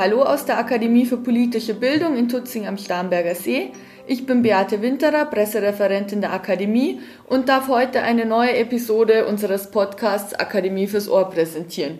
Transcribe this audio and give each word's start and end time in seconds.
Hallo 0.00 0.22
aus 0.22 0.46
der 0.46 0.56
Akademie 0.56 1.04
für 1.04 1.18
politische 1.18 1.74
Bildung 1.74 2.16
in 2.16 2.26
Tutzing 2.26 2.66
am 2.66 2.78
Starnberger 2.78 3.34
See. 3.34 3.70
Ich 4.06 4.24
bin 4.24 4.40
Beate 4.40 4.80
Winterer, 4.80 5.26
Pressereferentin 5.26 6.22
der 6.22 6.32
Akademie 6.32 7.00
und 7.28 7.50
darf 7.50 7.68
heute 7.68 8.00
eine 8.00 8.24
neue 8.24 8.56
Episode 8.56 9.26
unseres 9.26 9.70
Podcasts 9.70 10.32
Akademie 10.32 10.86
fürs 10.86 11.06
Ohr 11.06 11.28
präsentieren. 11.28 11.98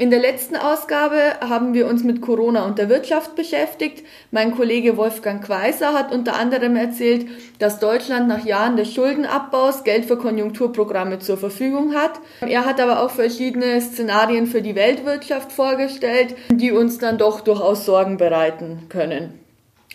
In 0.00 0.10
der 0.10 0.20
letzten 0.20 0.54
Ausgabe 0.54 1.18
haben 1.40 1.74
wir 1.74 1.88
uns 1.88 2.04
mit 2.04 2.20
Corona 2.20 2.64
und 2.66 2.78
der 2.78 2.88
Wirtschaft 2.88 3.34
beschäftigt. 3.34 4.04
Mein 4.30 4.54
Kollege 4.54 4.96
Wolfgang 4.96 5.44
Quaiser 5.44 5.92
hat 5.92 6.12
unter 6.12 6.36
anderem 6.36 6.76
erzählt, 6.76 7.26
dass 7.58 7.80
Deutschland 7.80 8.28
nach 8.28 8.44
Jahren 8.44 8.76
des 8.76 8.94
Schuldenabbaus 8.94 9.82
Geld 9.82 10.04
für 10.04 10.16
Konjunkturprogramme 10.16 11.18
zur 11.18 11.36
Verfügung 11.36 11.96
hat. 11.96 12.12
Er 12.42 12.64
hat 12.64 12.80
aber 12.80 13.02
auch 13.02 13.10
verschiedene 13.10 13.80
Szenarien 13.80 14.46
für 14.46 14.62
die 14.62 14.76
Weltwirtschaft 14.76 15.50
vorgestellt, 15.50 16.36
die 16.52 16.70
uns 16.70 16.98
dann 16.98 17.18
doch 17.18 17.40
durchaus 17.40 17.84
Sorgen 17.84 18.18
bereiten 18.18 18.86
können. 18.88 19.40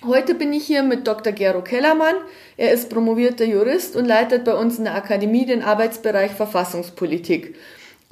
Heute 0.06 0.36
bin 0.36 0.52
ich 0.52 0.66
hier 0.66 0.84
mit 0.84 1.08
Dr. 1.08 1.32
Gero 1.32 1.62
Kellermann. 1.62 2.16
Er 2.58 2.74
ist 2.74 2.90
promovierter 2.90 3.46
Jurist 3.46 3.96
und 3.96 4.04
leitet 4.04 4.44
bei 4.44 4.54
uns 4.54 4.78
in 4.78 4.84
der 4.84 4.96
Akademie 4.96 5.46
den 5.46 5.64
Arbeitsbereich 5.64 6.32
Verfassungspolitik. 6.32 7.56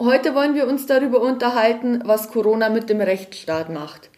Heute 0.04 0.34
wollen 0.34 0.56
wir 0.56 0.68
uns 0.68 0.88
darüber 0.88 1.22
unterhalten, 1.22 2.02
was 2.06 2.32
Corona 2.32 2.70
mit 2.70 2.90
dem 2.90 3.02
Rechtsstaat 3.02 3.70
macht. 3.70 4.10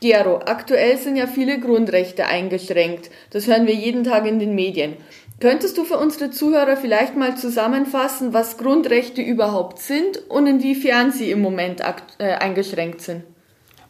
Gero, 0.00 0.38
aktuell 0.46 0.96
sind 0.96 1.16
ja 1.16 1.26
viele 1.26 1.60
Grundrechte 1.60 2.26
eingeschränkt. 2.26 3.10
Das 3.28 3.46
hören 3.46 3.66
wir 3.66 3.74
jeden 3.74 4.04
Tag 4.04 4.26
in 4.26 4.38
den 4.38 4.54
Medien. 4.54 4.94
Könntest 5.38 5.76
du 5.76 5.84
für 5.84 5.98
unsere 5.98 6.30
Zuhörer 6.30 6.78
vielleicht 6.78 7.14
mal 7.14 7.36
zusammenfassen, 7.36 8.32
was 8.32 8.56
Grundrechte 8.56 9.20
überhaupt 9.20 9.80
sind 9.80 10.16
und 10.30 10.46
inwiefern 10.46 11.12
sie 11.12 11.30
im 11.30 11.42
Moment 11.42 11.82
äh, 12.16 12.24
eingeschränkt 12.24 13.02
sind? 13.02 13.24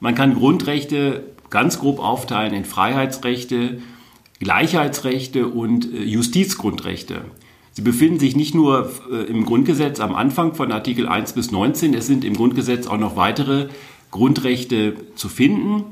Man 0.00 0.16
kann 0.16 0.34
Grundrechte 0.34 1.22
ganz 1.50 1.78
grob 1.78 2.00
aufteilen 2.00 2.52
in 2.52 2.64
Freiheitsrechte, 2.64 3.80
Gleichheitsrechte 4.40 5.46
und 5.46 5.84
äh, 5.84 6.02
Justizgrundrechte. 6.02 7.20
Sie 7.78 7.84
befinden 7.84 8.18
sich 8.18 8.34
nicht 8.34 8.56
nur 8.56 8.90
äh, 9.08 9.30
im 9.30 9.46
Grundgesetz 9.46 10.00
am 10.00 10.12
Anfang 10.12 10.56
von 10.56 10.72
Artikel 10.72 11.06
1 11.06 11.34
bis 11.34 11.52
19, 11.52 11.94
es 11.94 12.08
sind 12.08 12.24
im 12.24 12.34
Grundgesetz 12.34 12.88
auch 12.88 12.98
noch 12.98 13.14
weitere 13.14 13.68
Grundrechte 14.10 14.96
zu 15.14 15.28
finden. 15.28 15.84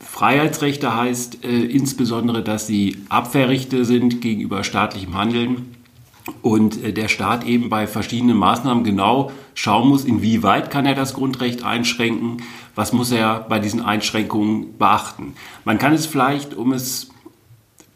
Freiheitsrechte 0.00 0.96
heißt 0.96 1.44
äh, 1.44 1.66
insbesondere, 1.66 2.42
dass 2.42 2.66
sie 2.66 2.96
Abwehrrechte 3.10 3.84
sind 3.84 4.20
gegenüber 4.20 4.64
staatlichem 4.64 5.16
Handeln 5.16 5.76
und 6.42 6.82
äh, 6.82 6.92
der 6.92 7.06
Staat 7.06 7.46
eben 7.46 7.68
bei 7.70 7.86
verschiedenen 7.86 8.36
Maßnahmen 8.36 8.82
genau 8.82 9.30
schauen 9.54 9.88
muss, 9.88 10.04
inwieweit 10.04 10.72
kann 10.72 10.84
er 10.84 10.96
das 10.96 11.14
Grundrecht 11.14 11.62
einschränken, 11.62 12.38
was 12.74 12.92
muss 12.92 13.12
er 13.12 13.46
bei 13.48 13.60
diesen 13.60 13.82
Einschränkungen 13.82 14.76
beachten. 14.78 15.34
Man 15.64 15.78
kann 15.78 15.92
es 15.92 16.06
vielleicht, 16.06 16.54
um 16.54 16.72
es 16.72 17.08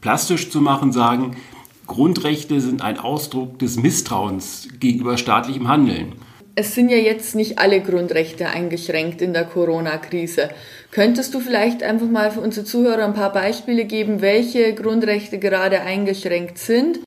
plastisch 0.01 0.51
zu 0.51 0.61
machen, 0.61 0.93
sagen, 0.93 1.37
Grundrechte 1.87 2.61
sind 2.61 2.83
ein 2.83 2.99
Ausdruck 2.99 3.59
des 3.59 3.77
Misstrauens 3.77 4.69
gegenüber 4.81 5.17
staatlichem 5.17 5.69
Handeln. 5.69 6.13
Es 6.59 6.75
sind 6.75 6.89
ja 6.89 6.97
jetzt 6.97 7.35
nicht 7.35 7.59
alle 7.59 7.83
Grundrechte 7.83 8.49
eingeschränkt 8.49 9.21
in 9.21 9.35
der 9.35 9.45
Corona-Krise. 9.45 10.49
Könntest 10.91 11.35
du 11.35 11.41
vielleicht 11.41 11.83
einfach 11.83 12.09
mal 12.09 12.31
für 12.31 12.41
unsere 12.41 12.65
Zuhörer 12.65 13.05
ein 13.05 13.13
paar 13.13 13.33
Beispiele 13.33 13.85
geben, 13.85 14.23
welche 14.23 14.75
Grundrechte 14.75 15.39
gerade 15.39 15.83
eingeschränkt 15.83 16.57
sind? 16.57 17.01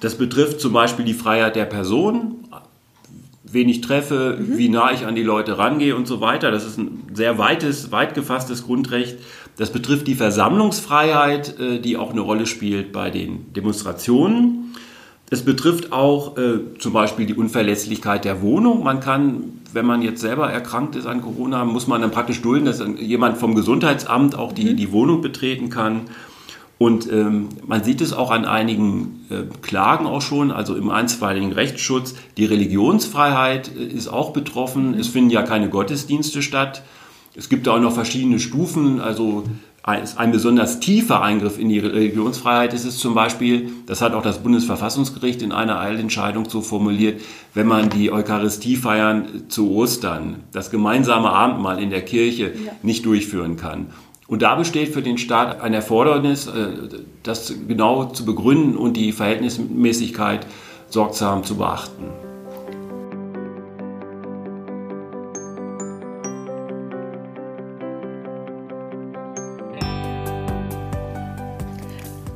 Das 0.00 0.16
betrifft 0.16 0.60
zum 0.60 0.74
Beispiel 0.74 1.06
die 1.06 1.14
Freiheit 1.14 1.56
der 1.56 1.64
Person, 1.64 2.44
wen 3.44 3.68
ich 3.68 3.80
treffe, 3.80 4.36
mhm. 4.38 4.58
wie 4.58 4.68
nah 4.68 4.92
ich 4.92 5.06
an 5.06 5.14
die 5.14 5.22
Leute 5.22 5.56
rangehe 5.56 5.96
und 5.96 6.06
so 6.06 6.20
weiter. 6.20 6.50
Das 6.50 6.66
ist 6.66 6.76
ein 6.76 7.04
sehr 7.14 7.38
weites, 7.38 7.90
weit 7.92 8.14
gefasstes 8.14 8.64
Grundrecht. 8.64 9.18
Das 9.58 9.70
betrifft 9.72 10.06
die 10.06 10.14
Versammlungsfreiheit, 10.14 11.58
äh, 11.60 11.80
die 11.80 11.98
auch 11.98 12.12
eine 12.12 12.20
Rolle 12.22 12.46
spielt 12.46 12.92
bei 12.92 13.10
den 13.10 13.52
Demonstrationen. 13.52 14.74
Es 15.30 15.44
betrifft 15.44 15.92
auch 15.92 16.38
äh, 16.38 16.60
zum 16.78 16.94
Beispiel 16.94 17.26
die 17.26 17.34
Unverlässlichkeit 17.34 18.24
der 18.24 18.40
Wohnung. 18.40 18.82
Man 18.82 19.00
kann, 19.00 19.60
wenn 19.72 19.84
man 19.84 20.00
jetzt 20.00 20.22
selber 20.22 20.50
erkrankt 20.50 20.96
ist 20.96 21.06
an 21.06 21.20
Corona, 21.20 21.66
muss 21.66 21.86
man 21.86 22.00
dann 22.00 22.12
praktisch 22.12 22.40
dulden, 22.40 22.64
dass 22.64 22.82
jemand 22.98 23.36
vom 23.36 23.54
Gesundheitsamt 23.54 24.36
auch 24.36 24.52
die, 24.52 24.70
mhm. 24.70 24.76
die 24.76 24.92
Wohnung 24.92 25.20
betreten 25.20 25.68
kann. 25.68 26.02
Und 26.78 27.10
ähm, 27.12 27.48
man 27.66 27.82
sieht 27.82 28.00
es 28.00 28.12
auch 28.12 28.30
an 28.30 28.44
einigen 28.44 29.26
äh, 29.30 29.42
Klagen 29.62 30.06
auch 30.06 30.22
schon, 30.22 30.52
also 30.52 30.76
im 30.76 30.88
einstweiligen 30.90 31.50
Rechtsschutz. 31.50 32.14
Die 32.36 32.44
Religionsfreiheit 32.44 33.72
äh, 33.76 33.82
ist 33.82 34.06
auch 34.06 34.32
betroffen. 34.32 34.94
Es 34.94 35.08
finden 35.08 35.30
ja 35.30 35.42
keine 35.42 35.68
Gottesdienste 35.68 36.40
statt. 36.40 36.84
Es 37.38 37.48
gibt 37.48 37.68
da 37.68 37.76
auch 37.76 37.80
noch 37.80 37.92
verschiedene 37.92 38.40
Stufen. 38.40 39.00
Also 39.00 39.44
ein, 39.84 40.32
besonders 40.32 40.80
tiefer 40.80 41.22
Eingriff 41.22 41.56
in 41.56 41.68
die 41.68 41.78
Religionsfreiheit 41.78 42.74
ist 42.74 42.84
es 42.84 42.98
zum 42.98 43.14
Beispiel, 43.14 43.70
das 43.86 44.02
hat 44.02 44.12
auch 44.12 44.22
das 44.22 44.42
Bundesverfassungsgericht 44.42 45.40
in 45.42 45.52
einer 45.52 45.78
Eilentscheidung 45.78 46.50
so 46.50 46.60
formuliert, 46.62 47.20
wenn 47.54 47.68
man 47.68 47.90
die 47.90 48.10
Eucharistiefeiern 48.10 49.44
zu 49.48 49.70
Ostern, 49.70 50.42
das 50.50 50.72
gemeinsame 50.72 51.30
Abendmahl 51.30 51.80
in 51.80 51.90
der 51.90 52.02
Kirche 52.02 52.46
ja. 52.46 52.72
nicht 52.82 53.06
durchführen 53.06 53.56
kann. 53.56 53.86
Und 54.26 54.42
da 54.42 54.56
besteht 54.56 54.92
für 54.92 55.00
den 55.00 55.16
Staat 55.16 55.60
ein 55.60 55.72
Erfordernis, 55.72 56.48
äh, 56.48 56.70
das 57.22 57.54
genau 57.68 58.06
zu 58.06 58.24
begründen 58.24 58.76
und 58.76 58.96
die 58.96 59.12
Verhältnismäßigkeit 59.12 60.44
sorgsam 60.88 61.44
zu 61.44 61.56
beachten. 61.56 62.27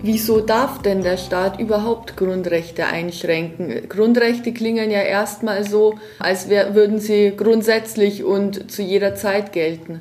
Wieso 0.05 0.41
darf 0.41 0.83
denn 0.83 1.03
der 1.03 1.17
Staat 1.17 1.61
überhaupt 1.61 2.17
Grundrechte 2.17 2.87
einschränken? 2.87 3.89
Grundrechte 3.89 4.53
klingen 4.53 4.91
ja 4.91 5.01
erstmal 5.01 5.63
so, 5.65 5.95
als 6.19 6.49
wär, 6.49 6.75
würden 6.75 6.99
sie 6.99 7.33
grundsätzlich 7.37 8.25
und 8.25 8.69
zu 8.69 8.83
jeder 8.83 9.15
Zeit 9.15 9.53
gelten. 9.53 10.01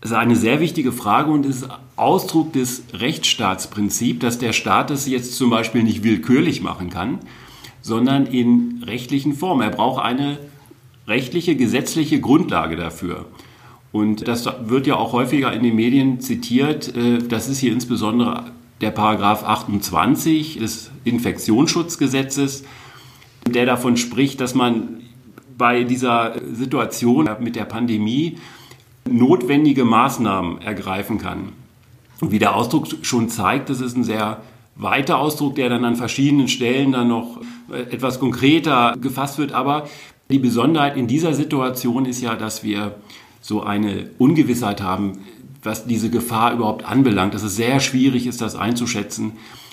Das 0.00 0.12
ist 0.12 0.16
eine 0.16 0.36
sehr 0.36 0.60
wichtige 0.60 0.92
Frage 0.92 1.30
und 1.30 1.44
ist 1.44 1.68
Ausdruck 1.96 2.54
des 2.54 2.84
Rechtsstaatsprinzips, 2.94 4.18
dass 4.18 4.38
der 4.38 4.54
Staat 4.54 4.88
das 4.88 5.06
jetzt 5.06 5.36
zum 5.36 5.50
Beispiel 5.50 5.82
nicht 5.82 6.02
willkürlich 6.02 6.62
machen 6.62 6.88
kann, 6.88 7.18
sondern 7.82 8.26
in 8.26 8.82
rechtlichen 8.86 9.34
Formen. 9.34 9.62
Er 9.62 9.70
braucht 9.70 10.02
eine 10.02 10.38
rechtliche, 11.06 11.54
gesetzliche 11.54 12.18
Grundlage 12.18 12.76
dafür. 12.76 13.26
Und 13.94 14.26
das 14.26 14.44
wird 14.66 14.88
ja 14.88 14.96
auch 14.96 15.12
häufiger 15.12 15.52
in 15.52 15.62
den 15.62 15.76
Medien 15.76 16.20
zitiert. 16.20 16.96
Äh, 16.96 17.18
das 17.18 17.48
ist 17.48 17.58
hier 17.58 17.72
insbesondere 17.72 18.46
der 18.80 18.90
Paragraph 18.90 19.44
28 19.44 20.58
des 20.58 20.90
Infektionsschutzgesetzes, 21.04 22.64
der 23.46 23.66
davon 23.66 23.96
spricht, 23.96 24.40
dass 24.40 24.56
man 24.56 25.00
bei 25.56 25.84
dieser 25.84 26.34
Situation 26.54 27.30
mit 27.38 27.54
der 27.54 27.66
Pandemie 27.66 28.38
notwendige 29.08 29.84
Maßnahmen 29.84 30.60
ergreifen 30.60 31.18
kann. 31.18 31.52
Und 32.20 32.32
wie 32.32 32.40
der 32.40 32.56
Ausdruck 32.56 32.88
schon 33.02 33.28
zeigt, 33.28 33.70
das 33.70 33.80
ist 33.80 33.96
ein 33.96 34.02
sehr 34.02 34.40
weiter 34.74 35.18
Ausdruck, 35.18 35.54
der 35.54 35.68
dann 35.68 35.84
an 35.84 35.94
verschiedenen 35.94 36.48
Stellen 36.48 36.90
dann 36.90 37.06
noch 37.06 37.40
äh, 37.72 37.82
etwas 37.94 38.18
konkreter 38.18 38.96
gefasst 39.00 39.38
wird. 39.38 39.52
Aber 39.52 39.88
die 40.30 40.40
Besonderheit 40.40 40.96
in 40.96 41.06
dieser 41.06 41.32
Situation 41.32 42.06
ist 42.06 42.20
ja, 42.20 42.34
dass 42.34 42.64
wir 42.64 42.96
so 43.44 43.62
eine 43.62 44.08
Ungewissheit 44.16 44.80
haben, 44.80 45.18
was 45.62 45.84
diese 45.84 46.08
Gefahr 46.08 46.54
überhaupt 46.54 46.86
anbelangt, 46.86 47.34
dass 47.34 47.42
es 47.42 47.56
sehr 47.56 47.78
schwierig 47.78 48.26
ist, 48.26 48.40
das 48.40 48.56
einzuschätzen. 48.56 49.32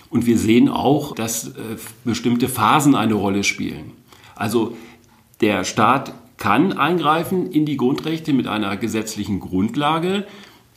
Und 0.09 0.26
wir 0.26 0.38
sehen 0.38 0.68
auch, 0.68 1.16
dass 1.16 1.48
äh, 1.48 1.78
bestimmte 2.04 2.50
Phasen 2.50 2.95
eine 2.95 3.13
Rolle 3.13 3.45
spielen. 3.45 3.94
Also 4.36 4.75
der 5.40 5.63
Staat 5.63 6.13
kann 6.36 6.74
eingreifen 6.74 7.50
in 7.50 7.66
die 7.66 7.78
Grundrechte 7.78 8.34
mit 8.34 8.45
einer 8.45 8.75
gesetzlichen 8.75 9.40
Grundlage. 9.40 10.25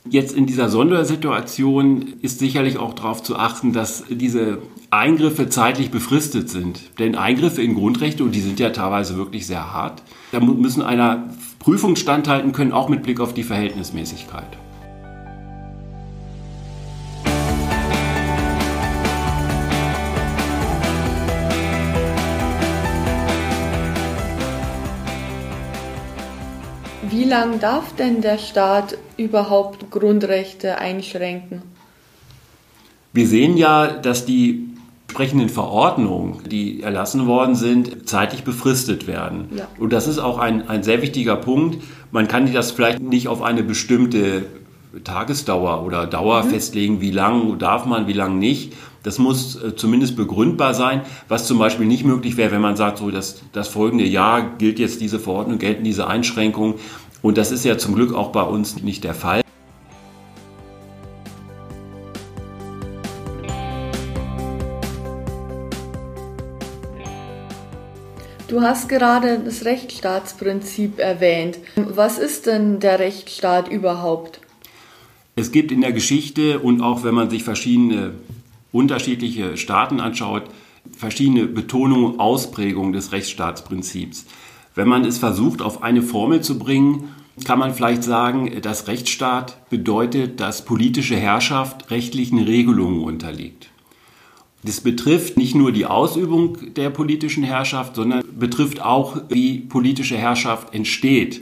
Jetzt 0.09 0.33
in 0.33 0.45
dieser 0.45 0.69
Sondersituation 0.69 2.13
ist 2.21 2.39
sicherlich 2.39 2.77
auch 2.77 2.93
darauf 2.93 3.21
zu 3.23 3.35
achten, 3.35 3.73
dass 3.73 4.05
diese 4.09 4.59
Eingriffe 4.89 5.49
zeitlich 5.49 5.91
befristet 5.91 6.49
sind. 6.49 6.79
Denn 6.99 7.15
Eingriffe 7.15 7.61
in 7.61 7.75
Grundrechte, 7.75 8.23
und 8.23 8.33
die 8.33 8.41
sind 8.41 8.57
ja 8.61 8.69
teilweise 8.69 9.17
wirklich 9.17 9.47
sehr 9.47 9.73
hart, 9.73 10.01
da 10.31 10.39
müssen 10.39 10.81
einer 10.81 11.27
Prüfung 11.65 11.95
standhalten 11.95 12.51
können, 12.51 12.71
auch 12.71 12.89
mit 12.89 13.01
Blick 13.01 13.19
auf 13.19 13.33
die 13.33 13.41
Verhältnismäßigkeit. 13.41 14.45
Wie 27.09 27.23
lange 27.23 27.57
darf 27.57 27.95
denn 27.95 28.21
der 28.21 28.37
Staat 28.37 28.99
überhaupt 29.17 29.89
Grundrechte 29.89 30.77
einschränken? 30.77 31.63
Wir 33.11 33.25
sehen 33.25 33.57
ja, 33.57 33.87
dass 33.87 34.27
die 34.27 34.74
entsprechenden 35.15 35.47
Verordnungen, 35.47 36.41
die 36.51 36.83
erlassen 36.83 37.25
worden 37.25 37.55
sind, 37.55 38.05
zeitlich 38.05 38.43
befristet 38.43 39.07
werden. 39.07 39.47
Ja. 39.55 39.65
Und 39.79 39.93
das 39.93 40.07
ist 40.07 40.19
auch 40.19 40.39
ein, 40.39 40.67
ein 40.67 40.83
sehr 40.83 41.01
wichtiger 41.01 41.37
Punkt. 41.37 41.81
Man 42.11 42.27
kann 42.27 42.51
das 42.51 42.71
vielleicht 42.71 42.99
nicht 42.99 43.29
auf 43.29 43.41
eine 43.41 43.63
bestimmte 43.63 44.45
Tagesdauer 45.05 45.85
oder 45.85 46.05
Dauer 46.05 46.43
mhm. 46.43 46.49
festlegen, 46.49 46.99
wie 46.99 47.11
lang 47.11 47.57
darf 47.59 47.85
man, 47.85 48.07
wie 48.07 48.13
lang 48.13 48.39
nicht. 48.39 48.73
Das 49.03 49.17
muss 49.17 49.55
äh, 49.55 49.73
zumindest 49.77 50.17
begründbar 50.17 50.73
sein, 50.73 50.99
was 51.29 51.47
zum 51.47 51.59
Beispiel 51.59 51.85
nicht 51.85 52.03
möglich 52.03 52.35
wäre, 52.35 52.51
wenn 52.51 52.59
man 52.59 52.75
sagt, 52.75 52.97
so 52.97 53.09
das, 53.09 53.41
das 53.53 53.69
folgende 53.69 54.03
Jahr 54.03 54.57
gilt 54.57 54.79
jetzt 54.79 54.99
diese 54.99 55.19
Verordnung, 55.19 55.59
gelten 55.59 55.85
diese 55.85 56.07
Einschränkungen. 56.07 56.73
Und 57.21 57.37
das 57.37 57.53
ist 57.53 57.63
ja 57.63 57.77
zum 57.77 57.95
Glück 57.95 58.13
auch 58.13 58.33
bei 58.33 58.43
uns 58.43 58.81
nicht 58.83 59.05
der 59.05 59.13
Fall. 59.13 59.44
Du 68.55 68.61
hast 68.61 68.87
gerade 68.87 69.37
das 69.39 69.65
Rechtsstaatsprinzip 69.65 70.97
erwähnt. 70.99 71.59
Was 71.75 72.17
ist 72.17 72.45
denn 72.45 72.79
der 72.79 72.99
Rechtsstaat 72.99 73.67
überhaupt? 73.67 74.39
Es 75.35 75.51
gibt 75.51 75.73
in 75.73 75.81
der 75.81 75.91
Geschichte 75.91 76.59
und 76.59 76.79
auch 76.79 77.03
wenn 77.03 77.13
man 77.13 77.29
sich 77.29 77.43
verschiedene 77.43 78.13
unterschiedliche 78.71 79.57
Staaten 79.57 79.99
anschaut, 79.99 80.43
verschiedene 80.97 81.47
Betonungen, 81.47 82.17
Ausprägungen 82.17 82.93
des 82.93 83.11
Rechtsstaatsprinzips. 83.11 84.25
Wenn 84.73 84.87
man 84.87 85.03
es 85.03 85.17
versucht, 85.17 85.61
auf 85.61 85.83
eine 85.83 86.01
Formel 86.01 86.39
zu 86.39 86.57
bringen, 86.57 87.09
kann 87.43 87.59
man 87.59 87.73
vielleicht 87.73 88.03
sagen, 88.03 88.61
dass 88.61 88.87
Rechtsstaat 88.87 89.69
bedeutet, 89.69 90.39
dass 90.39 90.63
politische 90.63 91.17
Herrschaft 91.17 91.91
rechtlichen 91.91 92.39
Regelungen 92.39 93.03
unterliegt. 93.03 93.67
Das 94.65 94.81
betrifft 94.81 95.37
nicht 95.37 95.53
nur 95.53 95.71
die 95.71 95.85
Ausübung 95.85 96.73
der 96.73 96.89
politischen 96.89 97.43
Herrschaft, 97.43 97.95
sondern 97.95 98.23
betrifft 98.39 98.81
auch, 98.81 99.21
wie 99.29 99.59
politische 99.59 100.17
Herrschaft 100.17 100.73
entsteht. 100.73 101.41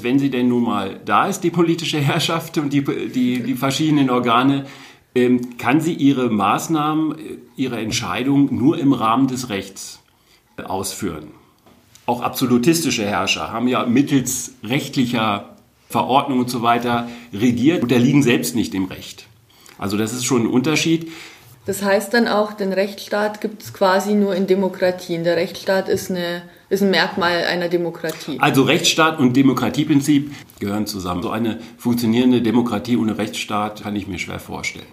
Wenn 0.00 0.20
sie 0.20 0.30
denn 0.30 0.46
nun 0.46 0.62
mal 0.62 1.00
da 1.04 1.26
ist, 1.26 1.40
die 1.40 1.50
politische 1.50 1.98
Herrschaft 1.98 2.58
und 2.58 2.72
die, 2.72 2.84
die, 2.84 3.42
die 3.42 3.54
verschiedenen 3.54 4.08
Organe, 4.08 4.66
ähm, 5.16 5.58
kann 5.58 5.80
sie 5.80 5.94
ihre 5.94 6.30
Maßnahmen, 6.30 7.16
ihre 7.56 7.80
Entscheidungen 7.80 8.56
nur 8.56 8.78
im 8.78 8.92
Rahmen 8.92 9.26
des 9.26 9.48
Rechts 9.48 10.00
ausführen. 10.62 11.26
Auch 12.06 12.22
absolutistische 12.22 13.04
Herrscher 13.04 13.50
haben 13.50 13.66
ja 13.66 13.84
mittels 13.84 14.54
rechtlicher 14.62 15.56
Verordnungen 15.88 16.44
und 16.44 16.50
so 16.50 16.62
weiter 16.62 17.08
regiert, 17.32 17.82
unterliegen 17.82 18.22
selbst 18.22 18.54
nicht 18.54 18.72
dem 18.74 18.84
Recht. 18.84 19.26
Also 19.76 19.96
das 19.96 20.12
ist 20.12 20.24
schon 20.24 20.42
ein 20.42 20.46
Unterschied. 20.46 21.10
Das 21.64 21.80
heißt 21.84 22.12
dann 22.12 22.26
auch, 22.26 22.54
den 22.54 22.72
Rechtsstaat 22.72 23.40
gibt 23.40 23.62
es 23.62 23.72
quasi 23.72 24.14
nur 24.14 24.34
in 24.34 24.48
Demokratien. 24.48 25.22
Der 25.22 25.36
Rechtsstaat 25.36 25.88
ist, 25.88 26.10
eine, 26.10 26.42
ist 26.68 26.82
ein 26.82 26.90
Merkmal 26.90 27.44
einer 27.44 27.68
Demokratie. 27.68 28.36
Also 28.40 28.64
Rechtsstaat 28.64 29.20
und 29.20 29.36
Demokratieprinzip 29.36 30.32
gehören 30.58 30.88
zusammen. 30.88 31.22
So 31.22 31.30
eine 31.30 31.60
funktionierende 31.78 32.42
Demokratie 32.42 32.96
ohne 32.96 33.16
Rechtsstaat 33.16 33.84
kann 33.84 33.94
ich 33.94 34.08
mir 34.08 34.18
schwer 34.18 34.40
vorstellen. 34.40 34.86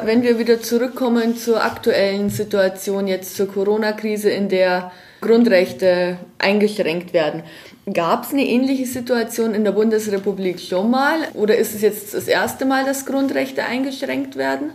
Wenn 0.00 0.22
wir 0.22 0.38
wieder 0.38 0.62
zurückkommen 0.62 1.36
zur 1.36 1.64
aktuellen 1.64 2.30
Situation, 2.30 3.08
jetzt 3.08 3.34
zur 3.34 3.48
Corona-Krise, 3.48 4.30
in 4.30 4.48
der 4.48 4.92
Grundrechte 5.20 6.18
eingeschränkt 6.38 7.12
werden. 7.12 7.42
Gab 7.92 8.24
es 8.24 8.32
eine 8.32 8.46
ähnliche 8.46 8.86
Situation 8.86 9.54
in 9.54 9.64
der 9.64 9.72
Bundesrepublik 9.72 10.60
schon 10.60 10.90
mal 10.90 11.16
oder 11.34 11.56
ist 11.56 11.74
es 11.74 11.82
jetzt 11.82 12.14
das 12.14 12.28
erste 12.28 12.66
Mal, 12.66 12.84
dass 12.84 13.06
Grundrechte 13.06 13.64
eingeschränkt 13.64 14.36
werden? 14.36 14.72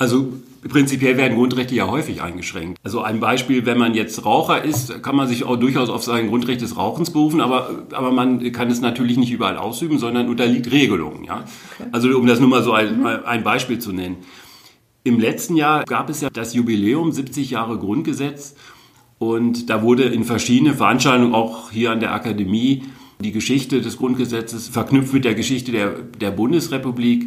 Also 0.00 0.32
prinzipiell 0.66 1.18
werden 1.18 1.36
Grundrechte 1.36 1.74
ja 1.74 1.86
häufig 1.86 2.22
eingeschränkt. 2.22 2.78
Also 2.82 3.02
ein 3.02 3.20
Beispiel, 3.20 3.66
wenn 3.66 3.76
man 3.76 3.92
jetzt 3.94 4.24
Raucher 4.24 4.64
ist, 4.64 5.02
kann 5.02 5.14
man 5.14 5.28
sich 5.28 5.44
auch 5.44 5.56
durchaus 5.56 5.90
auf 5.90 6.02
sein 6.02 6.28
Grundrecht 6.28 6.62
des 6.62 6.78
Rauchens 6.78 7.10
berufen, 7.10 7.42
aber, 7.42 7.84
aber 7.92 8.10
man 8.10 8.50
kann 8.52 8.70
es 8.70 8.80
natürlich 8.80 9.18
nicht 9.18 9.30
überall 9.30 9.58
ausüben, 9.58 9.98
sondern 9.98 10.30
unterliegt 10.30 10.70
Regelungen. 10.70 11.24
Ja? 11.24 11.44
Okay. 11.78 11.90
Also 11.92 12.08
um 12.16 12.26
das 12.26 12.40
nur 12.40 12.48
mal 12.48 12.62
so 12.62 12.72
ein, 12.72 13.00
mhm. 13.00 13.06
ein 13.26 13.44
Beispiel 13.44 13.78
zu 13.78 13.92
nennen. 13.92 14.16
Im 15.04 15.20
letzten 15.20 15.56
Jahr 15.56 15.84
gab 15.84 16.08
es 16.08 16.22
ja 16.22 16.30
das 16.30 16.54
Jubiläum 16.54 17.12
70 17.12 17.50
Jahre 17.50 17.78
Grundgesetz 17.78 18.54
und 19.20 19.68
da 19.68 19.82
wurde 19.82 20.04
in 20.04 20.24
verschiedenen 20.24 20.74
Veranstaltungen, 20.76 21.34
auch 21.34 21.70
hier 21.70 21.92
an 21.92 22.00
der 22.00 22.14
Akademie, 22.14 22.84
die 23.20 23.32
Geschichte 23.32 23.82
des 23.82 23.98
Grundgesetzes 23.98 24.68
verknüpft 24.68 25.12
mit 25.12 25.26
der 25.26 25.34
Geschichte 25.34 25.72
der, 25.72 25.90
der 26.18 26.30
Bundesrepublik. 26.30 27.26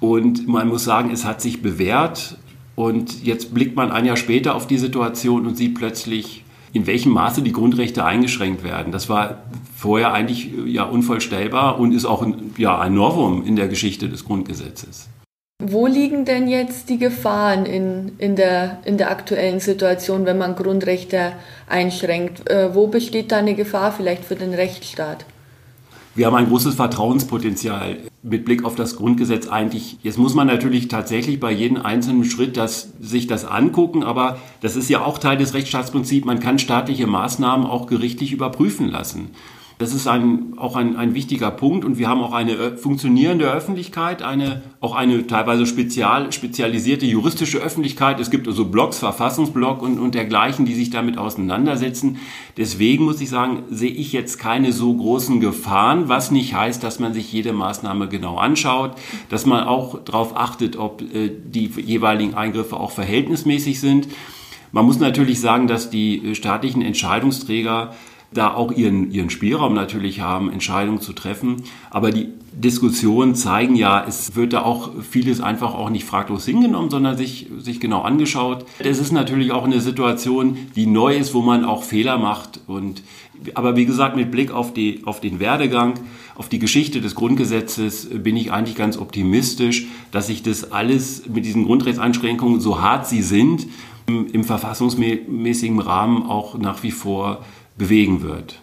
Und 0.00 0.46
man 0.46 0.68
muss 0.68 0.84
sagen, 0.84 1.10
es 1.10 1.24
hat 1.24 1.40
sich 1.40 1.62
bewährt. 1.62 2.36
Und 2.76 3.24
jetzt 3.24 3.54
blickt 3.54 3.74
man 3.74 3.90
ein 3.90 4.04
Jahr 4.04 4.18
später 4.18 4.54
auf 4.54 4.66
die 4.66 4.76
Situation 4.76 5.46
und 5.46 5.56
sieht 5.56 5.76
plötzlich, 5.76 6.44
in 6.74 6.86
welchem 6.86 7.12
Maße 7.12 7.40
die 7.40 7.52
Grundrechte 7.52 8.04
eingeschränkt 8.04 8.62
werden. 8.62 8.92
Das 8.92 9.08
war 9.08 9.44
vorher 9.74 10.12
eigentlich 10.12 10.50
ja 10.66 10.84
unvorstellbar 10.84 11.80
und 11.80 11.92
ist 11.92 12.04
auch 12.04 12.26
ja, 12.58 12.78
ein 12.78 12.92
Novum 12.92 13.46
in 13.46 13.56
der 13.56 13.68
Geschichte 13.68 14.10
des 14.10 14.26
Grundgesetzes. 14.26 15.08
Wo 15.62 15.86
liegen 15.86 16.24
denn 16.24 16.48
jetzt 16.48 16.90
die 16.90 16.98
Gefahren 16.98 17.64
in, 17.64 18.12
in, 18.18 18.36
der, 18.36 18.80
in 18.84 18.98
der 18.98 19.10
aktuellen 19.10 19.60
Situation, 19.60 20.26
wenn 20.26 20.36
man 20.36 20.56
Grundrechte 20.56 21.32
einschränkt? 21.68 22.50
Äh, 22.50 22.74
wo 22.74 22.88
besteht 22.88 23.32
da 23.32 23.38
eine 23.38 23.54
Gefahr 23.54 23.92
vielleicht 23.92 24.24
für 24.24 24.34
den 24.34 24.52
Rechtsstaat? 24.52 25.24
Wir 26.16 26.26
haben 26.26 26.34
ein 26.34 26.48
großes 26.48 26.74
Vertrauenspotenzial 26.74 27.96
mit 28.22 28.44
Blick 28.44 28.64
auf 28.64 28.74
das 28.74 28.96
Grundgesetz 28.96 29.48
eigentlich. 29.48 29.96
Jetzt 30.02 30.18
muss 30.18 30.34
man 30.34 30.48
natürlich 30.48 30.88
tatsächlich 30.88 31.40
bei 31.40 31.50
jedem 31.50 31.78
einzelnen 31.78 32.24
Schritt 32.24 32.56
das, 32.56 32.92
sich 33.00 33.26
das 33.26 33.44
angucken, 33.44 34.02
aber 34.02 34.38
das 34.60 34.76
ist 34.76 34.90
ja 34.90 35.04
auch 35.04 35.18
Teil 35.18 35.38
des 35.38 35.54
Rechtsstaatsprinzips. 35.54 36.26
Man 36.26 36.40
kann 36.40 36.58
staatliche 36.58 37.06
Maßnahmen 37.06 37.66
auch 37.66 37.86
gerichtlich 37.86 38.32
überprüfen 38.32 38.88
lassen. 38.88 39.30
Das 39.78 39.92
ist 39.92 40.06
ein, 40.06 40.54
auch 40.56 40.76
ein, 40.76 40.94
ein 40.94 41.14
wichtiger 41.14 41.50
Punkt 41.50 41.84
und 41.84 41.98
wir 41.98 42.08
haben 42.08 42.20
auch 42.20 42.32
eine 42.32 42.76
funktionierende 42.76 43.50
Öffentlichkeit, 43.50 44.22
eine, 44.22 44.62
auch 44.80 44.94
eine 44.94 45.26
teilweise 45.26 45.66
spezial, 45.66 46.30
spezialisierte 46.30 47.06
juristische 47.06 47.58
Öffentlichkeit. 47.58 48.20
Es 48.20 48.30
gibt 48.30 48.46
also 48.46 48.66
Blogs, 48.66 48.98
Verfassungsblog 48.98 49.82
und, 49.82 49.98
und 49.98 50.14
dergleichen, 50.14 50.64
die 50.64 50.74
sich 50.74 50.90
damit 50.90 51.18
auseinandersetzen. 51.18 52.18
Deswegen 52.56 53.04
muss 53.04 53.20
ich 53.20 53.30
sagen, 53.30 53.64
sehe 53.68 53.90
ich 53.90 54.12
jetzt 54.12 54.38
keine 54.38 54.70
so 54.70 54.94
großen 54.94 55.40
Gefahren, 55.40 56.08
was 56.08 56.30
nicht 56.30 56.54
heißt, 56.54 56.80
dass 56.84 57.00
man 57.00 57.12
sich 57.12 57.32
jede 57.32 57.52
Maßnahme 57.52 58.06
genau 58.06 58.36
anschaut, 58.36 58.92
dass 59.28 59.44
man 59.44 59.64
auch 59.64 60.04
darauf 60.04 60.36
achtet, 60.36 60.76
ob 60.76 61.02
äh, 61.02 61.32
die 61.44 61.66
jeweiligen 61.66 62.34
Eingriffe 62.34 62.78
auch 62.78 62.92
verhältnismäßig 62.92 63.80
sind. 63.80 64.06
Man 64.70 64.86
muss 64.86 65.00
natürlich 65.00 65.40
sagen, 65.40 65.66
dass 65.66 65.90
die 65.90 66.34
staatlichen 66.36 66.82
Entscheidungsträger 66.82 67.94
da 68.34 68.52
auch 68.52 68.72
ihren, 68.72 69.10
ihren 69.10 69.30
Spielraum 69.30 69.74
natürlich 69.74 70.20
haben, 70.20 70.50
Entscheidungen 70.50 71.00
zu 71.00 71.12
treffen. 71.12 71.62
Aber 71.90 72.10
die 72.10 72.28
Diskussionen 72.52 73.34
zeigen 73.34 73.74
ja, 73.74 74.04
es 74.06 74.36
wird 74.36 74.52
da 74.52 74.62
auch 74.62 74.90
vieles 75.02 75.40
einfach 75.40 75.74
auch 75.74 75.90
nicht 75.90 76.04
fraglos 76.04 76.44
hingenommen, 76.44 76.90
sondern 76.90 77.16
sich, 77.16 77.48
sich 77.58 77.80
genau 77.80 78.02
angeschaut. 78.02 78.64
Es 78.78 79.00
ist 79.00 79.12
natürlich 79.12 79.52
auch 79.52 79.64
eine 79.64 79.80
Situation, 79.80 80.58
die 80.76 80.86
neu 80.86 81.16
ist, 81.16 81.34
wo 81.34 81.42
man 81.42 81.64
auch 81.64 81.82
Fehler 81.82 82.18
macht. 82.18 82.60
Und, 82.66 83.02
aber 83.54 83.76
wie 83.76 83.86
gesagt, 83.86 84.16
mit 84.16 84.30
Blick 84.30 84.52
auf, 84.52 84.72
die, 84.72 85.02
auf 85.04 85.20
den 85.20 85.40
Werdegang, 85.40 85.94
auf 86.36 86.48
die 86.48 86.58
Geschichte 86.58 87.00
des 87.00 87.14
Grundgesetzes 87.14 88.08
bin 88.10 88.36
ich 88.36 88.52
eigentlich 88.52 88.76
ganz 88.76 88.98
optimistisch, 88.98 89.86
dass 90.10 90.26
sich 90.28 90.42
das 90.42 90.72
alles 90.72 91.24
mit 91.28 91.44
diesen 91.44 91.64
Grundrechtseinschränkungen, 91.64 92.60
so 92.60 92.80
hart 92.80 93.06
sie 93.06 93.22
sind, 93.22 93.66
im, 94.06 94.26
im 94.32 94.44
verfassungsmäßigen 94.44 95.80
Rahmen 95.80 96.24
auch 96.24 96.58
nach 96.58 96.82
wie 96.82 96.90
vor 96.90 97.44
bewegen 97.76 98.22
wird. 98.22 98.60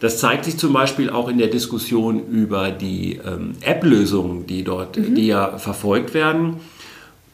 Das 0.00 0.18
zeigt 0.18 0.44
sich 0.44 0.56
zum 0.56 0.72
Beispiel 0.72 1.10
auch 1.10 1.28
in 1.28 1.38
der 1.38 1.48
Diskussion 1.48 2.26
über 2.26 2.70
die 2.70 3.20
ähm, 3.24 3.52
App-Lösungen, 3.60 4.46
die 4.46 4.64
dort, 4.64 4.96
mhm. 4.96 5.14
die 5.14 5.26
ja 5.26 5.58
verfolgt 5.58 6.14
werden. 6.14 6.56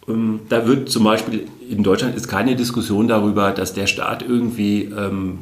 Ähm, 0.06 0.40
da 0.48 0.66
wird 0.66 0.90
zum 0.90 1.04
Beispiel 1.04 1.46
in 1.68 1.82
Deutschland 1.82 2.16
ist 2.16 2.28
keine 2.28 2.56
Diskussion 2.56 3.08
darüber, 3.08 3.52
dass 3.52 3.74
der 3.74 3.86
Staat 3.86 4.22
irgendwie 4.22 4.84
ähm, 4.84 5.40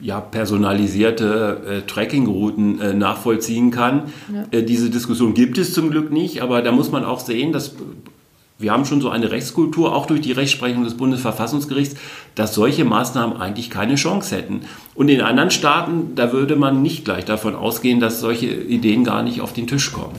ja, 0.00 0.20
personalisierte 0.20 1.60
äh, 1.66 1.80
Tracking-Routen 1.82 2.80
äh, 2.80 2.94
nachvollziehen 2.94 3.70
kann. 3.70 4.12
Ja. 4.32 4.58
Äh, 4.58 4.62
diese 4.62 4.90
Diskussion 4.90 5.34
gibt 5.34 5.58
es 5.58 5.72
zum 5.72 5.90
Glück 5.90 6.12
nicht, 6.12 6.42
aber 6.42 6.62
da 6.62 6.70
muss 6.70 6.92
man 6.92 7.04
auch 7.04 7.20
sehen, 7.20 7.52
dass 7.52 7.74
wir 8.60 8.72
haben 8.72 8.84
schon 8.84 9.00
so 9.00 9.08
eine 9.08 9.30
Rechtskultur, 9.30 9.94
auch 9.94 10.06
durch 10.06 10.20
die 10.20 10.32
Rechtsprechung 10.32 10.82
des 10.82 10.96
Bundesverfassungsgerichts, 10.96 11.94
dass 12.34 12.56
solche 12.56 12.84
Maßnahmen 12.84 13.36
eigentlich 13.36 13.70
keine 13.70 13.94
Chance 13.94 14.34
hätten. 14.34 14.62
Und 14.96 15.08
in 15.08 15.20
anderen 15.20 15.52
Staaten, 15.52 16.16
da 16.16 16.32
würde 16.32 16.56
man 16.56 16.82
nicht 16.82 17.04
gleich 17.04 17.24
davon 17.24 17.54
ausgehen, 17.54 18.00
dass 18.00 18.20
solche 18.20 18.46
Ideen 18.46 19.04
gar 19.04 19.22
nicht 19.22 19.40
auf 19.40 19.52
den 19.52 19.68
Tisch 19.68 19.92
kommen. 19.92 20.16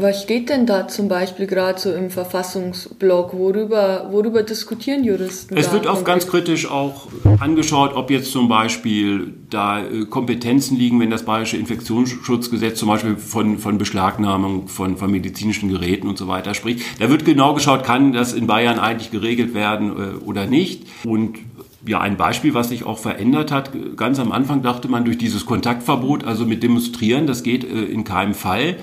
Was 0.00 0.22
steht 0.22 0.48
denn 0.48 0.66
da 0.66 0.88
zum 0.88 1.08
Beispiel 1.08 1.46
gerade 1.46 1.78
so 1.78 1.92
im 1.92 2.10
Verfassungsblog? 2.10 3.32
Worüber, 3.34 4.08
worüber 4.10 4.42
diskutieren 4.42 5.04
Juristen? 5.04 5.56
Es 5.56 5.72
wird 5.72 5.86
oft 5.86 6.04
ganz 6.04 6.26
kritisch 6.26 6.70
auch 6.70 7.08
angeschaut, 7.40 7.94
ob 7.94 8.10
jetzt 8.10 8.30
zum 8.30 8.48
Beispiel 8.48 9.34
da 9.50 9.80
äh, 9.80 10.04
Kompetenzen 10.04 10.76
liegen, 10.76 11.00
wenn 11.00 11.10
das 11.10 11.24
Bayerische 11.24 11.56
Infektionsschutzgesetz 11.56 12.78
zum 12.78 12.88
Beispiel 12.88 13.16
von, 13.16 13.58
von 13.58 13.78
Beschlagnahmung 13.78 14.68
von, 14.68 14.96
von 14.96 15.10
medizinischen 15.10 15.70
Geräten 15.70 16.08
und 16.08 16.18
so 16.18 16.28
weiter 16.28 16.54
spricht. 16.54 17.00
Da 17.00 17.10
wird 17.10 17.24
genau 17.24 17.54
geschaut, 17.54 17.84
kann 17.84 18.12
das 18.12 18.32
in 18.32 18.46
Bayern 18.46 18.78
eigentlich 18.78 19.10
geregelt 19.10 19.54
werden 19.54 19.90
äh, 19.90 20.24
oder 20.24 20.46
nicht. 20.46 20.84
Und 21.04 21.38
ja, 21.86 22.00
ein 22.00 22.16
Beispiel, 22.16 22.52
was 22.54 22.70
sich 22.70 22.84
auch 22.84 22.98
verändert 22.98 23.52
hat. 23.52 23.70
Ganz 23.96 24.18
am 24.18 24.32
Anfang 24.32 24.62
dachte 24.62 24.88
man 24.88 25.04
durch 25.04 25.18
dieses 25.18 25.46
Kontaktverbot, 25.46 26.24
also 26.24 26.44
mit 26.44 26.62
Demonstrieren, 26.62 27.26
das 27.26 27.42
geht 27.42 27.64
äh, 27.64 27.84
in 27.84 28.04
keinem 28.04 28.34
Fall. 28.34 28.76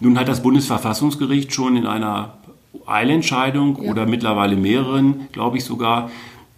Nun 0.00 0.18
hat 0.18 0.28
das 0.28 0.42
Bundesverfassungsgericht 0.42 1.54
schon 1.54 1.76
in 1.76 1.86
einer 1.86 2.38
Eilentscheidung 2.86 3.82
ja. 3.82 3.90
oder 3.90 4.06
mittlerweile 4.06 4.56
mehreren, 4.56 5.28
glaube 5.32 5.58
ich 5.58 5.64
sogar, 5.64 6.10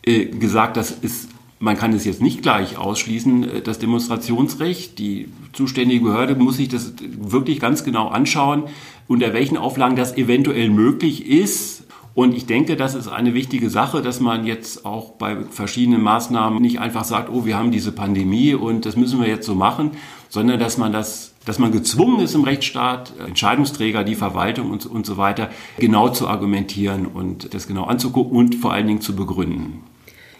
äh, 0.02 0.26
gesagt, 0.26 0.76
dass 0.76 0.96
es 1.02 1.28
man 1.58 1.76
kann 1.76 1.92
es 1.92 2.04
jetzt 2.04 2.20
nicht 2.20 2.42
gleich 2.42 2.76
ausschließen, 2.76 3.44
äh, 3.44 3.60
das 3.62 3.78
Demonstrationsrecht. 3.78 4.98
Die 4.98 5.28
zuständige 5.52 6.04
Behörde 6.04 6.34
muss 6.34 6.56
sich 6.56 6.68
das 6.68 6.92
wirklich 7.18 7.60
ganz 7.60 7.84
genau 7.84 8.08
anschauen, 8.08 8.64
unter 9.08 9.32
welchen 9.32 9.56
Auflagen 9.56 9.96
das 9.96 10.16
eventuell 10.16 10.70
möglich 10.70 11.26
ist. 11.26 11.84
Und 12.14 12.34
ich 12.34 12.46
denke, 12.46 12.76
das 12.76 12.94
ist 12.94 13.08
eine 13.08 13.34
wichtige 13.34 13.68
Sache, 13.68 14.00
dass 14.00 14.20
man 14.20 14.46
jetzt 14.46 14.86
auch 14.86 15.12
bei 15.12 15.36
verschiedenen 15.50 16.02
Maßnahmen 16.02 16.62
nicht 16.62 16.80
einfach 16.80 17.04
sagt, 17.04 17.28
oh, 17.30 17.44
wir 17.44 17.58
haben 17.58 17.70
diese 17.70 17.92
Pandemie 17.92 18.54
und 18.54 18.86
das 18.86 18.96
müssen 18.96 19.20
wir 19.20 19.28
jetzt 19.28 19.44
so 19.44 19.54
machen, 19.54 19.90
sondern 20.30 20.58
dass 20.58 20.78
man 20.78 20.92
das, 20.92 21.34
dass 21.46 21.58
man 21.58 21.72
gezwungen 21.72 22.20
ist 22.20 22.34
im 22.34 22.44
Rechtsstaat, 22.44 23.14
Entscheidungsträger, 23.26 24.04
die 24.04 24.16
Verwaltung 24.16 24.70
und, 24.70 24.84
und 24.84 25.06
so 25.06 25.16
weiter, 25.16 25.48
genau 25.78 26.10
zu 26.10 26.28
argumentieren 26.28 27.06
und 27.06 27.54
das 27.54 27.66
genau 27.66 27.84
anzugucken 27.84 28.36
und 28.36 28.56
vor 28.56 28.74
allen 28.74 28.86
Dingen 28.86 29.00
zu 29.00 29.16
begründen. 29.16 29.82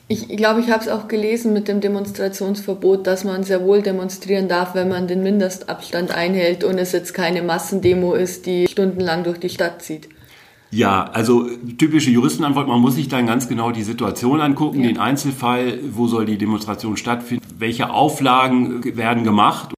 Ich 0.09 0.29
glaube, 0.29 0.61
ich 0.61 0.71
habe 0.71 0.83
es 0.83 0.89
auch 0.89 1.09
gelesen 1.09 1.53
mit 1.53 1.67
dem 1.67 1.81
Demonstrationsverbot, 1.81 3.07
dass 3.09 3.25
man 3.25 3.43
sehr 3.43 3.65
wohl 3.65 3.83
demonstrieren 3.83 4.47
darf, 4.47 4.75
wenn 4.75 4.89
man 4.89 5.09
den 5.09 5.23
Mindestabstand 5.23 6.13
einhält 6.13 6.63
und 6.63 6.79
es 6.79 6.93
jetzt 6.93 7.13
keine 7.13 7.43
Massendemo 7.43 8.15
ist, 8.15 8.47
die 8.47 8.69
stundenlang 8.69 9.25
durch 9.25 9.41
die 9.41 9.49
Stadt 9.49 9.83
zieht. 9.83 10.09
Ja, 10.71 11.11
also 11.13 11.49
typische 11.79 12.11
Juristenantwort, 12.11 12.69
man 12.69 12.81
muss 12.81 12.97
sich 12.97 13.09
dann 13.09 13.27
ganz 13.27 13.49
genau 13.49 13.71
die 13.71 13.83
Situation 13.83 14.41
angucken, 14.41 14.83
ja. 14.83 14.89
den 14.89 14.99
Einzelfall, 14.99 15.79
wo 15.91 16.07
soll 16.07 16.27
die 16.27 16.39
Demonstration 16.39 16.97
stattfinden, 16.97 17.47
welche 17.59 17.91
Auflagen 17.91 18.97
werden 18.97 19.25
gemacht. 19.25 19.76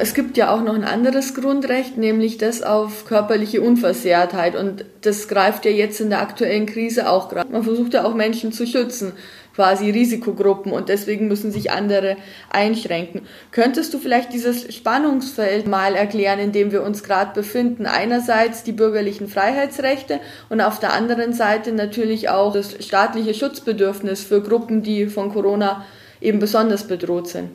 Es 0.00 0.14
gibt 0.14 0.38
ja 0.38 0.50
auch 0.50 0.62
noch 0.62 0.74
ein 0.74 0.84
anderes 0.84 1.34
Grundrecht, 1.34 1.98
nämlich 1.98 2.38
das 2.38 2.62
auf 2.62 3.04
körperliche 3.04 3.60
Unversehrtheit. 3.60 4.56
Und 4.56 4.86
das 5.02 5.28
greift 5.28 5.66
ja 5.66 5.70
jetzt 5.70 6.00
in 6.00 6.08
der 6.08 6.22
aktuellen 6.22 6.64
Krise 6.64 7.10
auch 7.10 7.28
gerade. 7.28 7.52
Man 7.52 7.64
versucht 7.64 7.92
ja 7.92 8.04
auch 8.04 8.14
Menschen 8.14 8.50
zu 8.50 8.66
schützen 8.66 9.12
quasi 9.54 9.90
Risikogruppen 9.90 10.72
und 10.72 10.88
deswegen 10.88 11.28
müssen 11.28 11.52
sich 11.52 11.70
andere 11.70 12.16
einschränken. 12.50 13.22
Könntest 13.50 13.92
du 13.92 13.98
vielleicht 13.98 14.32
dieses 14.32 14.74
Spannungsfeld 14.74 15.66
mal 15.66 15.94
erklären, 15.96 16.38
in 16.38 16.52
dem 16.52 16.72
wir 16.72 16.82
uns 16.82 17.02
gerade 17.02 17.34
befinden? 17.34 17.84
Einerseits 17.84 18.62
die 18.62 18.72
bürgerlichen 18.72 19.28
Freiheitsrechte 19.28 20.20
und 20.48 20.62
auf 20.62 20.80
der 20.80 20.94
anderen 20.94 21.34
Seite 21.34 21.72
natürlich 21.72 22.30
auch 22.30 22.54
das 22.54 22.82
staatliche 22.82 23.34
Schutzbedürfnis 23.34 24.22
für 24.22 24.40
Gruppen, 24.40 24.82
die 24.82 25.08
von 25.08 25.30
Corona 25.30 25.84
eben 26.22 26.38
besonders 26.38 26.84
bedroht 26.84 27.28
sind. 27.28 27.50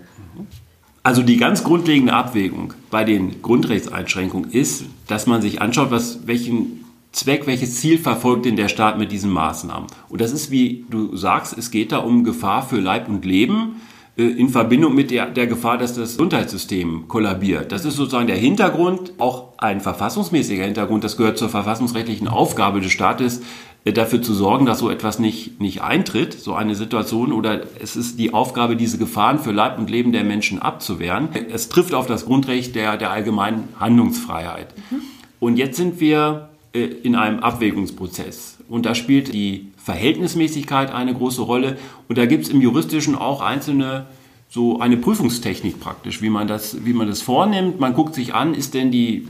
Also 1.05 1.21
die 1.21 1.37
ganz 1.37 1.63
grundlegende 1.63 2.13
Abwägung 2.13 2.73
bei 2.89 3.03
den 3.03 3.43
Grundrechtseinschränkungen 3.43 4.49
ist, 4.49 4.85
dass 5.05 5.27
man 5.27 5.39
sich 5.39 5.61
anschaut, 5.61 5.91
was, 5.91 6.25
welchen 6.25 6.83
Zweck, 7.11 7.45
welches 7.45 7.79
Ziel 7.79 7.99
verfolgt 7.99 8.45
denn 8.45 8.55
der 8.55 8.69
Staat 8.69 8.97
mit 8.97 9.11
diesen 9.11 9.29
Maßnahmen? 9.29 9.87
Und 10.09 10.19
das 10.19 10.31
ist, 10.31 10.49
wie 10.49 10.83
du 10.89 11.15
sagst, 11.15 11.55
es 11.55 11.69
geht 11.69 11.91
da 11.91 11.99
um 11.99 12.23
Gefahr 12.23 12.67
für 12.67 12.79
Leib 12.79 13.07
und 13.07 13.23
Leben 13.23 13.81
in 14.15 14.49
Verbindung 14.49 14.95
mit 14.95 15.11
der, 15.11 15.29
der 15.29 15.47
Gefahr, 15.47 15.77
dass 15.77 15.93
das 15.93 16.11
Gesundheitssystem 16.11 17.07
kollabiert. 17.07 17.71
Das 17.71 17.83
ist 17.83 17.95
sozusagen 17.95 18.27
der 18.27 18.37
Hintergrund, 18.37 19.13
auch 19.17 19.49
ein 19.57 19.81
verfassungsmäßiger 19.81 20.63
Hintergrund, 20.63 21.03
das 21.03 21.17
gehört 21.17 21.37
zur 21.37 21.49
verfassungsrechtlichen 21.49 22.29
Aufgabe 22.29 22.79
des 22.79 22.93
Staates, 22.93 23.41
äh, 23.83 23.91
dafür 23.91 24.21
zu 24.21 24.33
sorgen, 24.33 24.65
dass 24.65 24.79
so 24.79 24.89
etwas 24.89 25.19
nicht, 25.19 25.59
nicht 25.59 25.81
eintritt, 25.81 26.33
so 26.33 26.53
eine 26.53 26.75
Situation, 26.75 27.33
oder 27.33 27.63
es 27.81 27.97
ist 27.97 28.17
die 28.17 28.33
Aufgabe, 28.33 28.77
diese 28.77 28.97
Gefahren 28.97 29.39
für 29.39 29.51
Leib 29.51 29.77
und 29.77 29.89
Leben 29.89 30.13
der 30.13 30.23
Menschen 30.23 30.59
abzuwehren. 30.59 31.29
Es 31.51 31.67
trifft 31.67 31.93
auf 31.93 32.07
das 32.07 32.25
Grundrecht 32.25 32.73
der, 32.75 32.95
der 32.95 33.11
allgemeinen 33.11 33.67
Handlungsfreiheit. 33.79 34.73
Mhm. 34.91 35.01
Und 35.41 35.57
jetzt 35.57 35.75
sind 35.75 35.99
wir 35.99 36.49
äh, 36.73 36.85
in 36.85 37.15
einem 37.15 37.39
Abwägungsprozess. 37.39 38.57
Und 38.69 38.85
da 38.85 38.95
spielt 38.95 39.33
die 39.33 39.71
Verhältnismäßigkeit 39.85 40.91
eine 40.91 41.13
große 41.13 41.43
Rolle. 41.43 41.77
Und 42.09 42.17
da 42.17 42.25
gibt 42.25 42.45
es 42.45 42.49
im 42.49 42.59
Juristischen 42.59 43.15
auch 43.15 43.41
einzelne, 43.41 44.07
so 44.49 44.79
eine 44.79 44.97
Prüfungstechnik 44.97 45.79
praktisch, 45.79 46.23
wie 46.23 46.31
man 46.31 46.47
das, 46.47 46.83
wie 46.85 46.93
man 46.93 47.07
das 47.07 47.21
vornimmt. 47.21 47.79
Man 47.79 47.93
guckt 47.93 48.15
sich 48.15 48.33
an, 48.33 48.55
ist 48.55 48.73
denn 48.73 48.89
die, 48.89 49.27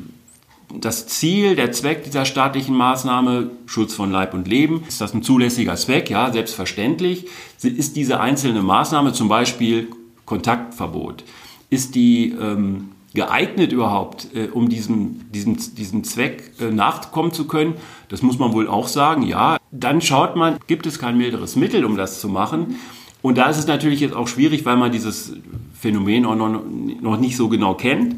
das 0.74 1.07
Ziel, 1.07 1.57
der 1.57 1.74
Zweck 1.74 2.05
dieser 2.05 2.24
staatlichen 2.24 2.74
Maßnahme 2.74 3.51
Schutz 3.65 3.93
von 3.93 4.12
Leib 4.12 4.33
und 4.33 4.47
Leben? 4.47 4.83
Ist 4.88 5.01
das 5.01 5.13
ein 5.13 5.24
zulässiger 5.24 5.75
Zweck? 5.75 6.09
Ja, 6.09 6.31
selbstverständlich. 6.31 7.27
Ist 7.62 7.97
diese 7.97 8.21
einzelne 8.21 8.62
Maßnahme 8.62 9.12
zum 9.12 9.27
Beispiel 9.27 9.89
Kontaktverbot? 10.25 11.25
Ist 11.69 11.95
die 11.95 12.29
ähm, 12.31 12.91
geeignet 13.13 13.74
überhaupt, 13.74 14.29
äh, 14.33 14.47
um 14.47 14.69
diesem, 14.69 15.29
diesem, 15.33 15.57
diesem 15.75 16.05
Zweck 16.05 16.53
äh, 16.62 16.71
nachkommen 16.71 17.33
zu 17.33 17.45
können? 17.45 17.74
Das 18.07 18.21
muss 18.21 18.39
man 18.39 18.53
wohl 18.53 18.69
auch 18.69 18.88
sagen, 18.88 19.24
ja. 19.24 19.57
Dann 19.77 20.01
schaut 20.01 20.36
man, 20.36 20.58
gibt 20.67 20.86
es 20.86 21.00
kein 21.00 21.17
milderes 21.17 21.55
Mittel, 21.55 21.86
um 21.86 21.98
das 21.98 22.22
zu 22.22 22.29
machen? 22.29 22.75
Und 23.22 23.38
da 23.38 23.50
ist 23.50 23.58
es 23.58 23.67
natürlich 23.67 24.00
jetzt 24.00 24.15
auch 24.15 24.27
schwierig, 24.27 24.65
weil 24.65 24.77
man 24.77 24.91
dieses 24.91 25.34
Phänomen 25.74 26.25
auch 26.25 26.36
noch, 26.36 26.62
noch 27.01 27.20
nicht 27.20 27.36
so 27.36 27.50
genau 27.50 27.74
kennt. 27.74 28.15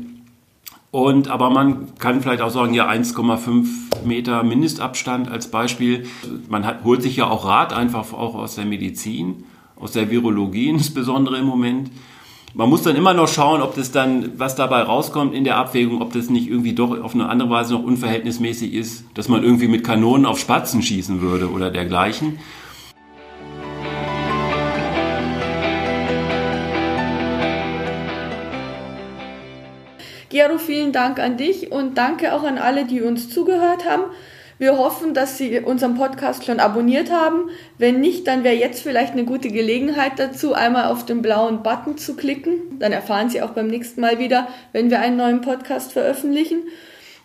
Und, 0.92 1.28
aber 1.30 1.50
man 1.50 1.96
kann 2.00 2.22
vielleicht 2.22 2.42
auch 2.42 2.50
sagen, 2.50 2.74
ja, 2.74 2.90
1,5 2.90 3.68
Meter 4.06 4.44
Mindestabstand 4.44 5.30
als 5.30 5.50
Beispiel. 5.50 6.06
Man 6.50 6.66
hat, 6.66 6.84
holt 6.84 7.02
sich 7.02 7.18
ja 7.18 7.28
auch 7.30 7.46
Rat 7.46 7.74
einfach 7.74 8.14
auch 8.14 8.36
aus 8.36 8.56
der 8.56 8.66
Medizin, 8.66 9.44
aus 9.76 9.92
der 9.92 10.10
Virologie 10.10 10.70
insbesondere 10.70 11.38
im 11.38 11.46
Moment. 11.46 11.92
Man 12.58 12.70
muss 12.72 12.82
dann 12.82 12.96
immer 12.96 13.14
noch 13.14 13.28
schauen, 13.28 13.62
ob 13.62 13.76
das 13.76 13.92
dann, 13.92 14.32
was 14.40 14.56
dabei 14.56 14.82
rauskommt 14.82 15.36
in 15.36 15.44
der 15.44 15.58
Abwägung, 15.58 16.02
ob 16.02 16.14
das 16.14 16.32
nicht 16.32 16.50
irgendwie 16.50 16.74
doch 16.74 17.00
auf 17.04 17.14
eine 17.14 17.30
andere 17.30 17.52
Weise 17.52 17.76
noch 17.76 17.84
unverhältnismäßig 17.84 18.74
ist, 18.74 19.04
dass 19.14 19.28
man 19.28 19.44
irgendwie 19.44 19.68
mit 19.68 19.84
Kanonen 19.84 20.26
auf 20.26 20.40
Spatzen 20.40 20.82
schießen 20.82 21.22
würde 21.22 21.52
oder 21.52 21.70
dergleichen. 21.70 22.40
Gero, 30.30 30.58
vielen 30.58 30.92
Dank 30.92 31.20
an 31.20 31.38
dich 31.38 31.72
und 31.72 31.96
danke 32.00 32.34
auch 32.34 32.42
an 32.42 32.58
alle, 32.58 32.86
die 32.86 33.04
uns 33.04 33.30
zugehört 33.30 33.88
haben. 33.88 34.06
Wir 34.60 34.78
hoffen, 34.78 35.14
dass 35.14 35.38
Sie 35.38 35.60
unseren 35.60 35.96
Podcast 35.96 36.46
schon 36.46 36.60
abonniert 36.60 37.12
haben. 37.12 37.50
Wenn 37.78 38.00
nicht, 38.00 38.26
dann 38.26 38.44
wäre 38.44 38.56
jetzt 38.56 38.82
vielleicht 38.82 39.14
eine 39.14 39.26
gute 39.26 39.50
Gelegenheit 39.50 40.14
dazu, 40.18 40.54
einmal 40.54 40.92
auf 40.92 41.06
den 41.06 41.22
blauen 41.22 41.62
Button 41.62 41.98
zu 41.98 42.16
klicken. 42.16 42.80
Dann 42.80 42.92
erfahren 42.92 43.30
Sie 43.30 43.42
auch 43.42 43.52
beim 43.52 43.68
nächsten 43.68 44.02
Mal 44.02 44.18
wieder, 44.18 44.48
wenn 44.72 44.90
wir 44.90 45.00
einen 45.00 45.18
neuen 45.18 45.42
Podcast 45.42 45.94
veröffentlichen. 45.94 46.64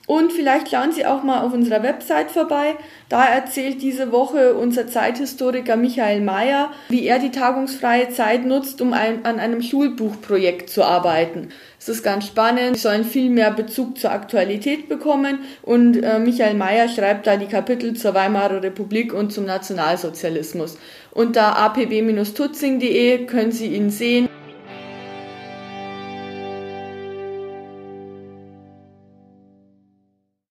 Und 0.07 0.33
vielleicht 0.33 0.71
schauen 0.71 0.91
Sie 0.91 1.07
auch 1.07 1.23
mal 1.23 1.43
auf 1.43 1.53
unserer 1.53 1.85
Website 1.85 2.33
vorbei. 2.33 2.75
Da 3.09 3.25
erzählt 3.25 3.83
diese 3.83 4.11
Woche 4.11 4.55
unser 4.55 4.89
Zeithistoriker 4.89 5.77
Michael 5.77 6.21
Mayer, 6.21 6.73
wie 6.89 7.07
er 7.07 7.21
die 7.21 7.31
tagungsfreie 7.31 8.11
Zeit 8.11 8.45
nutzt, 8.45 8.81
um 8.81 8.93
ein, 8.95 9.25
an 9.25 9.39
einem 9.39 9.63
Schulbuchprojekt 9.63 10.69
zu 10.69 10.83
arbeiten. 10.83 11.51
Es 11.79 11.89
ist 11.89 12.03
ganz 12.03 12.27
spannend. 12.27 12.77
Sie 12.77 12.83
sollen 12.83 13.05
viel 13.05 13.31
mehr 13.31 13.53
Bezug 13.53 13.97
zur 13.97 14.11
Aktualität 14.11 14.89
bekommen. 14.89 15.41
Und 15.63 16.03
äh, 16.03 16.19
Michael 16.19 16.55
Mayer 16.55 16.89
schreibt 16.89 17.29
da 17.29 17.37
die 17.37 17.47
Kapitel 17.47 17.95
zur 17.95 18.15
Weimarer 18.15 18.63
Republik 18.63 19.15
und 19.15 19.33
zum 19.33 19.45
Nationalsozialismus. 19.45 20.79
Unter 21.13 21.57
apw-tutzing.de 21.57 23.27
können 23.27 23.53
Sie 23.53 23.69
ihn 23.69 23.91
sehen. 23.91 24.29